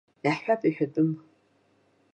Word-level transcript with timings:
Иаҳҳәап 0.25 0.61
иҳәатәым. 0.67 1.11